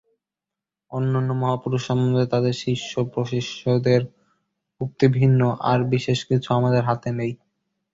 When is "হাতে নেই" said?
6.83-7.31